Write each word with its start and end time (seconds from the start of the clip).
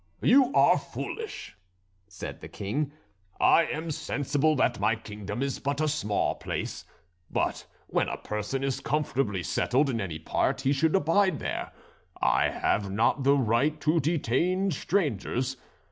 "You 0.23 0.51
are 0.55 0.79
foolish," 0.79 1.55
said 2.07 2.41
the 2.41 2.47
King. 2.47 2.91
"I 3.39 3.65
am 3.67 3.91
sensible 3.91 4.55
that 4.55 4.79
my 4.79 4.95
kingdom 4.95 5.43
is 5.43 5.59
but 5.59 5.79
a 5.79 5.87
small 5.87 6.33
place, 6.33 6.85
but 7.29 7.67
when 7.85 8.09
a 8.09 8.17
person 8.17 8.63
is 8.63 8.79
comfortably 8.79 9.43
settled 9.43 9.91
in 9.91 10.01
any 10.01 10.17
part 10.17 10.61
he 10.61 10.73
should 10.73 10.95
abide 10.95 11.37
there. 11.37 11.71
I 12.19 12.49
have 12.49 12.89
not 12.89 13.21
the 13.23 13.37
right 13.37 13.79
to 13.81 13.99
detain 13.99 14.71
strangers. 14.71 15.55